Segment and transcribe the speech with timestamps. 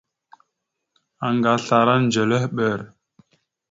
[1.27, 2.79] Anga aslara ndzœlœhɓer.